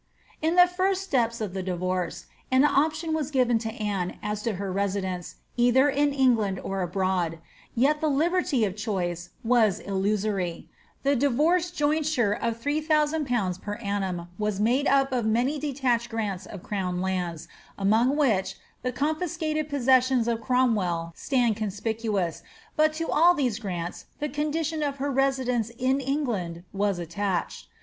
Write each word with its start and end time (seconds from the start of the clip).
'In 0.41 0.55
the 0.55 0.65
first 0.65 1.03
steps 1.03 1.41
of 1.41 1.53
the 1.53 1.61
divorce, 1.61 2.25
an 2.49 2.65
option 2.65 3.13
was 3.13 3.29
given 3.29 3.59
to 3.59 3.69
Anne 3.73 4.17
as 4.23 4.41
to 4.41 4.53
her 4.55 4.71
residence, 4.71 5.35
either 5.57 5.89
in 5.91 6.11
England 6.11 6.59
or 6.63 6.81
abroad; 6.81 7.37
yet 7.75 8.01
the 8.01 8.09
liberty 8.09 8.65
of 8.65 8.75
choice 8.75 9.29
was 9.43 9.79
illusory; 9.79 10.67
the 11.03 11.15
divorce 11.15 11.69
jointure 11.69 12.33
of 12.33 12.59
3000/. 12.59 13.61
per 13.61 13.75
annum 13.75 14.27
was 14.39 14.59
nnde 14.59 14.89
up 14.89 15.11
of 15.11 15.27
many 15.27 15.59
detached 15.59 16.09
grants 16.09 16.47
of 16.47 16.63
crown 16.63 16.99
lands, 16.99 17.47
among 17.77 18.15
which 18.15 18.55
the 18.81 18.91
confiscated 18.91 19.69
pot 19.69 19.81
sessions 19.81 20.27
of 20.27 20.41
Cromwell 20.41 21.11
stand 21.15 21.57
conspicuous, 21.57 22.41
but 22.75 22.91
to 22.93 23.07
all 23.09 23.35
these 23.35 23.59
grants 23.59 24.07
the 24.17 24.29
con 24.29 24.51
dition 24.51 24.81
of 24.81 24.97
her 24.97 25.11
residence 25.11 25.69
in 25.69 25.99
England 26.01 26.63
was 26.73 26.97
attached. 26.97 27.67